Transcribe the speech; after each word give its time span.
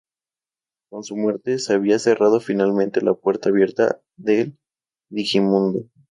Con 0.89 1.03
su 1.03 1.15
muerte, 1.15 1.59
se 1.59 1.73
había 1.75 1.99
cerrado 1.99 2.39
finalmente 2.39 3.01
la 3.03 3.13
puerta 3.13 3.49
abierta 3.49 4.01
del 4.17 4.57
Digimundo. 5.11 5.81